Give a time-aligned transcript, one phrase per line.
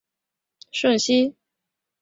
[0.01, 0.09] 先代国王
[0.71, 1.37] 舜马顺熙之子。